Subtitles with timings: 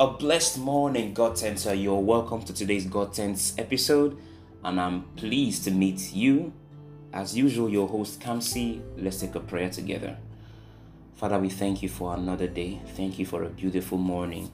[0.00, 1.70] A blessed morning, God Center.
[1.70, 4.16] Uh, you're welcome to today's God Tense episode,
[4.62, 6.52] and I'm pleased to meet you.
[7.12, 8.80] As usual, your host Kamsi.
[8.96, 10.16] Let's take a prayer together.
[11.16, 12.80] Father, we thank you for another day.
[12.94, 14.52] Thank you for a beautiful morning.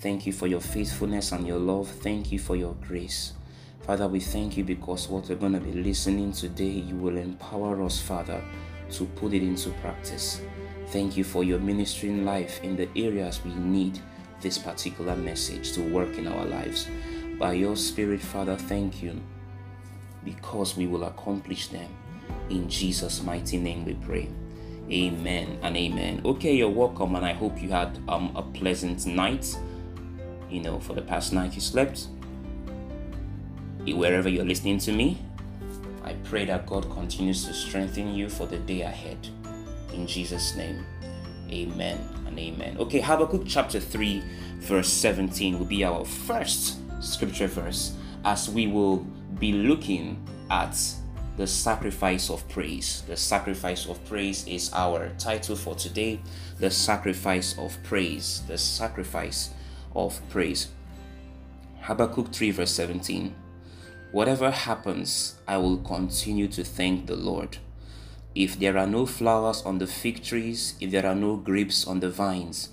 [0.00, 1.88] Thank you for your faithfulness and your love.
[1.88, 3.34] Thank you for your grace.
[3.82, 7.80] Father, we thank you because what we're going to be listening today, you will empower
[7.84, 8.42] us, Father,
[8.90, 10.40] to put it into practice.
[10.88, 14.00] Thank you for your ministering life in the areas we need
[14.40, 16.88] this particular message to work in our lives.
[17.38, 19.20] By your Spirit, Father, thank you
[20.24, 21.88] because we will accomplish them.
[22.50, 24.28] In Jesus' mighty name we pray.
[24.90, 26.20] Amen and amen.
[26.24, 29.56] Okay, you're welcome, and I hope you had um, a pleasant night.
[30.50, 32.08] You know, for the past night you slept.
[33.86, 35.22] Wherever you're listening to me,
[36.02, 39.28] I pray that God continues to strengthen you for the day ahead.
[39.92, 40.84] In Jesus' name,
[41.52, 42.76] amen and amen.
[42.78, 44.22] Okay, Habakkuk chapter 3,
[44.58, 48.98] verse 17 will be our first scripture verse as we will
[49.38, 50.76] be looking at
[51.36, 53.02] the sacrifice of praise.
[53.06, 56.20] The sacrifice of praise is our title for today.
[56.58, 58.42] The sacrifice of praise.
[58.46, 59.50] The sacrifice
[59.94, 60.68] of praise.
[61.80, 63.34] Habakkuk 3, verse 17.
[64.12, 67.56] Whatever happens, I will continue to thank the Lord.
[68.34, 71.98] If there are no flowers on the fig trees, if there are no grapes on
[71.98, 72.68] the vines,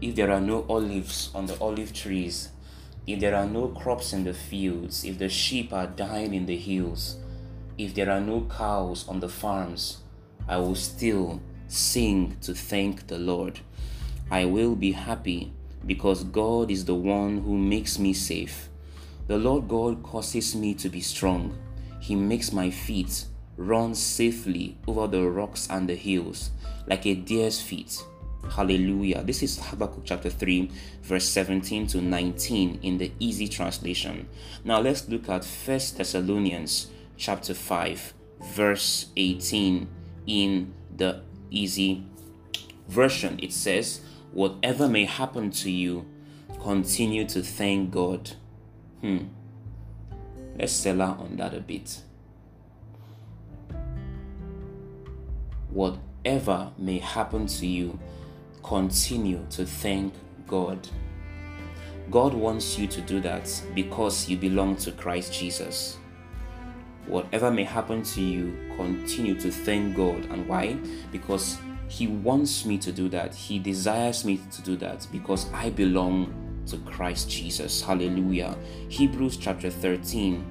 [0.00, 2.50] if there are no olives on the olive trees,
[3.06, 6.56] if there are no crops in the fields, if the sheep are dying in the
[6.56, 7.18] hills,
[7.76, 9.98] if there are no cows on the farms,
[10.48, 13.60] I will still sing to thank the Lord.
[14.30, 15.52] I will be happy
[15.86, 18.70] because God is the one who makes me safe.
[19.26, 21.58] The Lord God causes me to be strong.
[22.00, 26.50] He makes my feet run safely over the rocks and the hills,
[26.86, 28.02] like a deer's feet.
[28.50, 29.22] Hallelujah.
[29.22, 30.70] This is Habakkuk chapter 3,
[31.02, 34.28] verse 17 to 19 in the easy translation.
[34.64, 38.14] Now let's look at First Thessalonians chapter 5,
[38.54, 39.88] verse 18
[40.26, 42.04] in the easy
[42.88, 43.38] version.
[43.42, 44.00] It says,
[44.32, 46.06] Whatever may happen to you,
[46.60, 48.32] continue to thank God
[49.04, 49.18] Hmm.
[50.58, 52.00] Let's sell out on that a bit.
[55.74, 57.98] Whatever may happen to you,
[58.62, 60.14] continue to thank
[60.46, 60.88] God.
[62.12, 65.98] God wants you to do that because you belong to Christ Jesus.
[67.06, 70.24] Whatever may happen to you, continue to thank God.
[70.30, 70.74] And why?
[71.10, 71.58] Because
[71.88, 73.34] He wants me to do that.
[73.34, 77.82] He desires me to do that because I belong to Christ Jesus.
[77.82, 78.56] Hallelujah.
[78.88, 80.44] Hebrews chapter 13,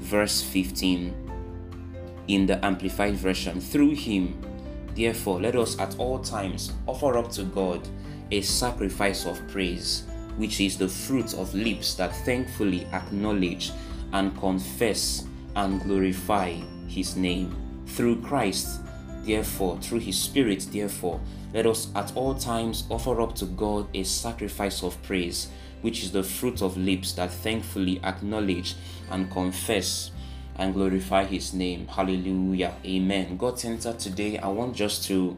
[0.00, 1.23] verse 15.
[2.26, 4.40] In the Amplified Version, through him,
[4.94, 7.86] therefore, let us at all times offer up to God
[8.30, 10.04] a sacrifice of praise,
[10.38, 13.72] which is the fruit of lips that thankfully acknowledge
[14.12, 15.26] and confess
[15.56, 16.52] and glorify
[16.88, 17.54] his name.
[17.88, 18.80] Through Christ,
[19.24, 21.20] therefore, through his Spirit, therefore,
[21.52, 25.48] let us at all times offer up to God a sacrifice of praise,
[25.82, 28.74] which is the fruit of lips that thankfully acknowledge
[29.10, 30.10] and confess
[30.56, 31.86] and glorify His name.
[31.88, 32.74] Hallelujah.
[32.84, 33.36] Amen.
[33.36, 35.36] God Center, today I want just to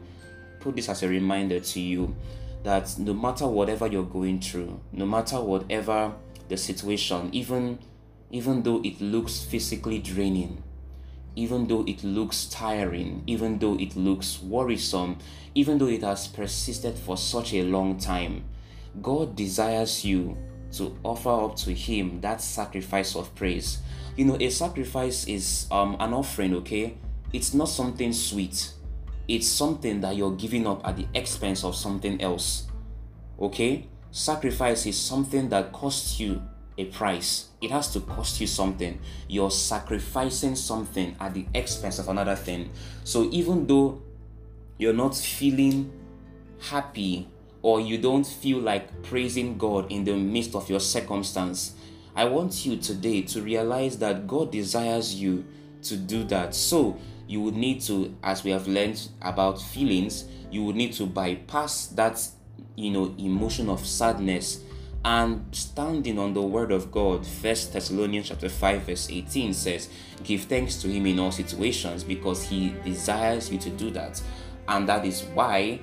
[0.59, 2.15] put this as a reminder to you
[2.63, 6.13] that no matter whatever you're going through, no matter whatever
[6.49, 7.79] the situation, even
[8.29, 10.61] even though it looks physically draining,
[11.35, 15.17] even though it looks tiring, even though it looks worrisome,
[15.55, 18.43] even though it has persisted for such a long time,
[19.01, 20.35] God desires you
[20.73, 23.77] to offer up to Him that sacrifice of praise.
[24.17, 26.97] You know, a sacrifice is um, an offering, okay?
[27.31, 28.71] It's not something sweet,
[29.27, 32.67] it's something that you're giving up at the expense of something else,
[33.39, 33.87] okay?
[34.09, 36.41] Sacrifice is something that costs you
[36.79, 37.49] a price.
[37.61, 38.99] It has to cost you something.
[39.27, 42.71] You're sacrificing something at the expense of another thing.
[43.03, 44.01] So even though
[44.77, 45.91] you're not feeling
[46.59, 47.27] happy
[47.61, 51.73] or you don't feel like praising God in the midst of your circumstance,
[52.17, 55.45] I want you today to realize that God desires you
[55.83, 56.55] to do that.
[56.55, 56.97] So
[57.27, 61.85] you would need to, as we have learned about feelings, you would need to bypass
[61.89, 62.27] that,
[62.75, 64.63] you know, emotion of sadness
[65.05, 69.87] and standing on the word of God, First Thessalonians chapter 5, verse 18 says,
[70.23, 74.19] Give thanks to him in all situations because he desires you to do that.
[74.67, 75.81] And that is why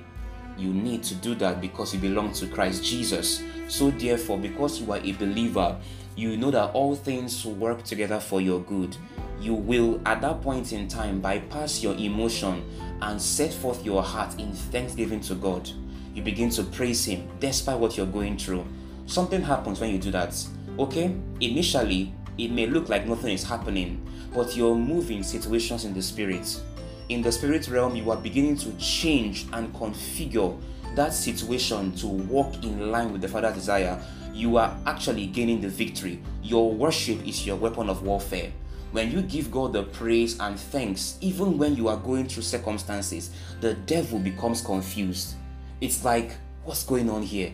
[0.57, 3.41] you need to do that because you belong to Christ Jesus.
[3.67, 5.77] So, therefore, because you are a believer,
[6.15, 8.95] you know that all things work together for your good.
[9.39, 12.63] You will, at that point in time, bypass your emotion
[13.01, 15.69] and set forth your heart in thanksgiving to God.
[16.13, 18.65] You begin to praise Him despite what you're going through
[19.05, 20.35] something happens when you do that.
[20.79, 26.01] Okay, initially it may look like nothing is happening, but you're moving situations in the
[26.01, 26.61] spirit.
[27.09, 30.59] In the spirit realm, you are beginning to change and configure
[30.95, 34.01] that situation to walk in line with the Father's desire.
[34.35, 36.21] You are actually gaining the victory.
[36.43, 38.51] Your worship is your weapon of warfare.
[38.91, 43.29] When you give God the praise and thanks, even when you are going through circumstances,
[43.61, 45.35] the devil becomes confused.
[45.79, 46.35] It's like,
[46.65, 47.53] what's going on here?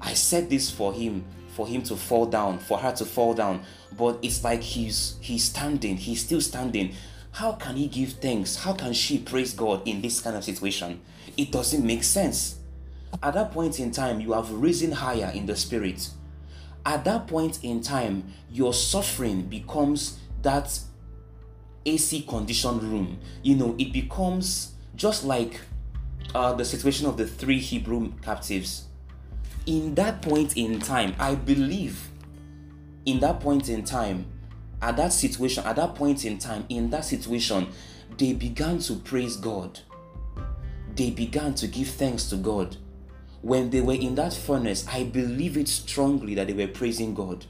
[0.00, 3.64] I said this for him, for him to fall down, for her to fall down,
[3.98, 6.94] but it's like he's he's standing, he's still standing.
[7.32, 8.54] How can he give thanks?
[8.54, 11.00] How can she praise God in this kind of situation?
[11.36, 12.60] It doesn't make sense.
[13.22, 16.10] At that point in time, you have risen higher in the spirit.
[16.86, 20.78] At that point in time, your suffering becomes that
[21.86, 23.18] AC conditioned room.
[23.42, 25.60] You know, it becomes just like
[26.34, 28.84] uh, the situation of the three Hebrew captives.
[29.66, 32.10] In that point in time, I believe,
[33.06, 34.26] in that point in time,
[34.82, 37.68] at that situation, at that point in time, in that situation,
[38.18, 39.80] they began to praise God.
[40.94, 42.76] They began to give thanks to God.
[43.44, 47.44] When they were in that furnace, I believe it strongly that they were praising God.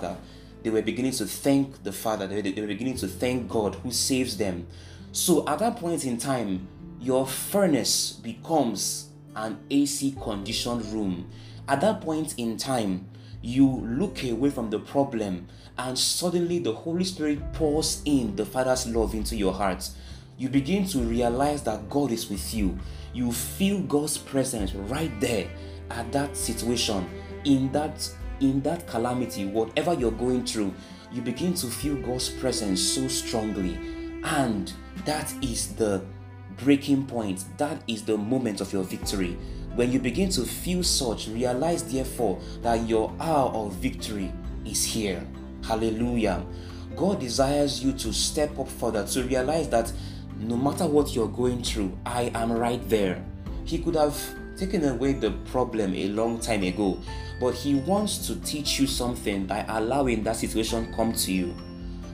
[0.00, 0.16] That
[0.62, 4.36] They were beginning to thank the Father, they were beginning to thank God who saves
[4.36, 4.68] them.
[5.10, 6.68] So at that point in time,
[7.00, 11.28] your furnace becomes an AC conditioned room.
[11.66, 13.08] At that point in time,
[13.42, 18.86] you look away from the problem and suddenly the Holy Spirit pours in the Father's
[18.86, 19.90] love into your heart.
[20.36, 22.78] You begin to realize that God is with you.
[23.14, 25.48] You feel God's presence right there
[25.90, 27.08] at that situation,
[27.44, 28.10] in that
[28.40, 30.72] in that calamity, whatever you're going through,
[31.10, 33.74] you begin to feel God's presence so strongly.
[34.24, 34.72] And
[35.04, 36.04] that is the
[36.58, 37.44] breaking point.
[37.56, 39.36] That is the moment of your victory.
[39.74, 44.32] When you begin to feel such, realize therefore that your hour of victory
[44.64, 45.26] is here.
[45.64, 46.44] Hallelujah.
[46.96, 49.92] God desires you to step up further, to realize that
[50.38, 53.24] no matter what you're going through, I am right there.
[53.64, 54.16] He could have
[54.56, 56.98] taken away the problem a long time ago,
[57.40, 61.54] but He wants to teach you something by allowing that situation come to you.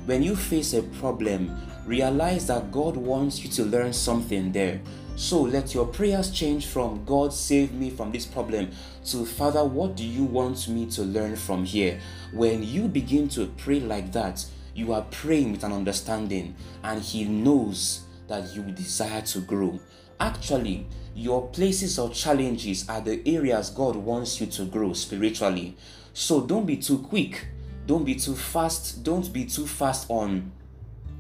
[0.06, 1.55] When you face a problem,
[1.87, 4.81] realize that God wants you to learn something there.
[5.17, 8.71] So let your prayers change from God save me from this problem
[9.06, 12.00] to Father, what do you want me to learn from here?
[12.32, 14.44] When you begin to pray like that,
[14.75, 19.81] you are praying with an understanding, and He knows that you desire to grow.
[20.21, 25.76] Actually, your places of challenges are the areas God wants you to grow spiritually.
[26.12, 27.47] So don't be too quick.
[27.87, 29.03] Don't be too fast.
[29.03, 30.53] Don't be too fast on,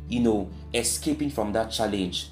[0.08, 2.30] you know, escaping from that challenge.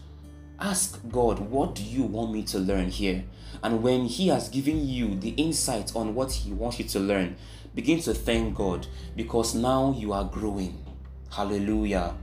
[0.58, 3.24] Ask God, what do you want me to learn here?
[3.62, 7.36] And when He has given you the insight on what He wants you to learn,
[7.74, 8.86] begin to thank God
[9.16, 10.84] because now you are growing.
[11.30, 12.14] Hallelujah.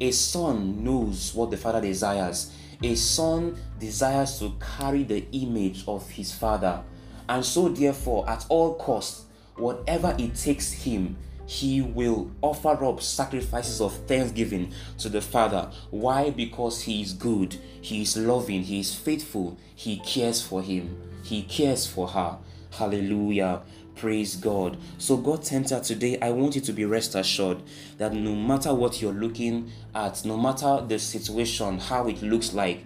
[0.00, 2.52] A son knows what the father desires
[2.82, 6.82] a son desires to carry the image of his father.
[7.28, 9.24] And so, therefore, at all costs,
[9.56, 11.16] whatever it takes him,
[11.46, 15.70] he will offer up sacrifices of thanksgiving to the Father.
[15.90, 16.30] Why?
[16.30, 21.42] Because he is good, he is loving, he is faithful, he cares for him, he
[21.42, 22.38] cares for her.
[22.70, 23.62] Hallelujah.
[23.98, 24.76] Praise God.
[24.98, 27.60] So, God Center today, I want you to be rest assured
[27.96, 32.84] that no matter what you're looking at, no matter the situation, how it looks like,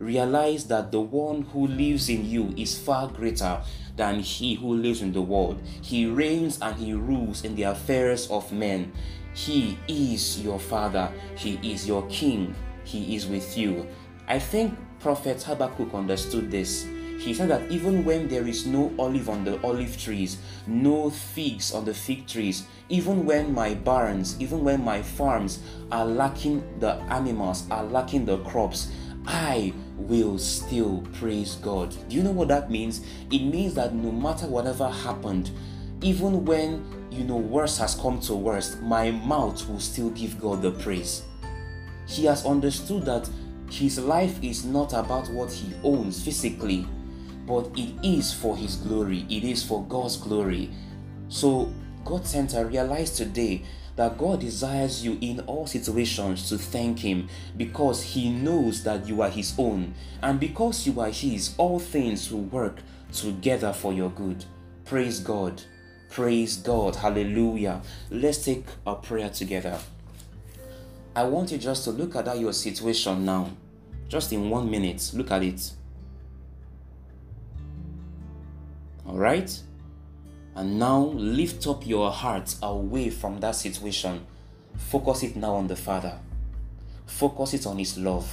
[0.00, 3.62] realize that the one who lives in you is far greater
[3.94, 5.62] than he who lives in the world.
[5.80, 8.92] He reigns and he rules in the affairs of men.
[9.34, 13.86] He is your father, he is your king, he is with you.
[14.26, 16.84] I think Prophet Habakkuk understood this
[17.22, 21.72] he said that even when there is no olive on the olive trees, no figs
[21.72, 25.60] on the fig trees, even when my barns, even when my farms
[25.92, 28.90] are lacking the animals, are lacking the crops,
[29.24, 31.94] I will still praise God.
[32.08, 33.06] Do you know what that means?
[33.30, 35.52] It means that no matter whatever happened,
[36.00, 40.60] even when you know worse has come to worst, my mouth will still give God
[40.60, 41.22] the praise.
[42.08, 43.30] He has understood that
[43.70, 46.84] his life is not about what he owns physically,
[47.46, 50.70] but it is for His glory, it is for God's glory.
[51.28, 51.72] So,
[52.04, 53.62] God Center, realize today
[53.96, 59.22] that God desires you in all situations to thank Him because He knows that you
[59.22, 62.78] are His own, and because you are His, all things will work
[63.12, 64.44] together for your good.
[64.84, 65.62] Praise God.
[66.10, 66.96] Praise God.
[66.96, 67.82] Hallelujah.
[68.10, 69.78] Let's take a prayer together.
[71.14, 73.50] I want you just to look at that your situation now.
[74.08, 75.72] Just in one minute, look at it.
[79.06, 79.60] All right?
[80.54, 84.26] And now lift up your heart away from that situation.
[84.76, 86.18] Focus it now on the Father.
[87.06, 88.30] Focus it on His love.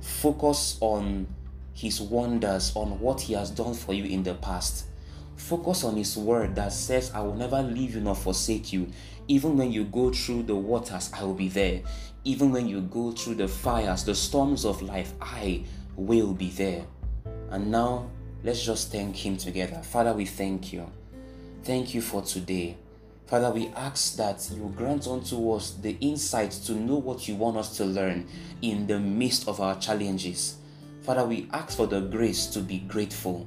[0.00, 1.26] Focus on
[1.74, 4.86] His wonders, on what He has done for you in the past.
[5.36, 8.90] Focus on His word that says, I will never leave you nor forsake you.
[9.28, 11.82] Even when you go through the waters, I will be there.
[12.24, 15.64] Even when you go through the fires, the storms of life, I
[15.96, 16.84] will be there.
[17.50, 18.10] And now,
[18.42, 19.82] let's just thank Him together.
[19.82, 20.90] Father, we thank you.
[21.64, 22.76] Thank you for today.
[23.26, 27.58] Father, we ask that you grant unto us the insight to know what you want
[27.58, 28.26] us to learn
[28.62, 30.56] in the midst of our challenges.
[31.02, 33.46] Father, we ask for the grace to be grateful,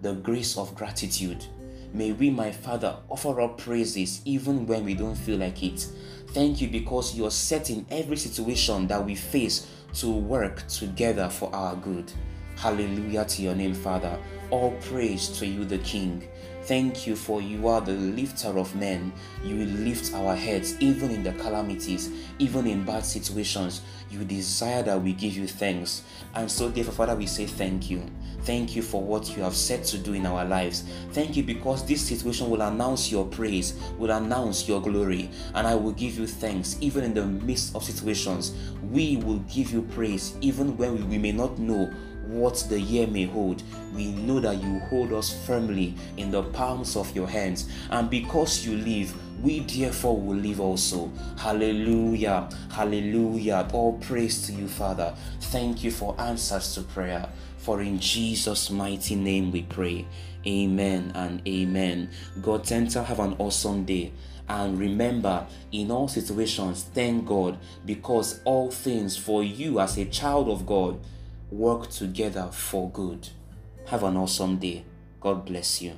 [0.00, 1.44] the grace of gratitude.
[1.92, 5.86] May we, my Father, offer up praises even when we don't feel like it.
[6.28, 11.54] Thank you because you are setting every situation that we face to work together for
[11.54, 12.12] our good.
[12.60, 14.18] Hallelujah to your name, Father.
[14.50, 16.28] All praise to you, the King.
[16.64, 19.14] Thank you for you are the lifter of men.
[19.42, 23.80] You lift our heads even in the calamities, even in bad situations.
[24.10, 26.02] You desire that we give you thanks.
[26.34, 28.02] And so, therefore, Father, we say thank you.
[28.42, 30.84] Thank you for what you have said to do in our lives.
[31.12, 35.74] Thank you because this situation will announce your praise, will announce your glory, and I
[35.74, 38.52] will give you thanks even in the midst of situations.
[38.90, 41.90] We will give you praise even when we may not know
[42.32, 43.62] what the year may hold,
[43.94, 47.68] we know that you hold us firmly in the palms of your hands.
[47.90, 51.10] And because you live, we therefore will live also.
[51.38, 52.48] Hallelujah.
[52.70, 53.68] Hallelujah.
[53.72, 55.14] All praise to you, Father.
[55.40, 57.28] Thank you for answers to prayer.
[57.58, 60.06] For in Jesus' mighty name we pray.
[60.46, 62.10] Amen and amen.
[62.40, 64.12] God Center, have an awesome day.
[64.48, 70.48] And remember, in all situations, thank God because all things for you as a child
[70.48, 70.98] of God
[71.50, 73.28] work together for good.
[73.86, 74.84] Have an awesome day.
[75.20, 75.92] God bless you.